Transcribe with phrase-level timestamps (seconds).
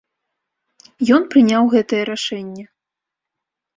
[1.19, 2.65] Ён прыняў гэтае рашэнне.